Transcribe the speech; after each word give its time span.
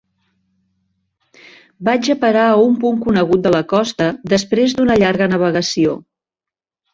Vaig 1.89 2.09
a 2.13 2.15
parar 2.23 2.45
a 2.53 2.55
un 2.69 2.73
punt 2.85 2.97
conegut 3.03 3.43
de 3.45 3.51
la 3.57 3.61
costa, 3.75 4.09
després 4.35 4.75
d'una 4.81 4.97
llarga 5.05 5.29
navegació. 5.35 5.95